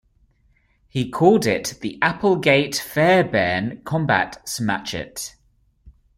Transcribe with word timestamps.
He 0.89 1.11
called 1.11 1.45
it 1.45 1.77
the 1.81 1.99
"Applegate-Fairbairn 2.01 3.83
Combat 3.83 4.43
Smatchet". 4.47 5.35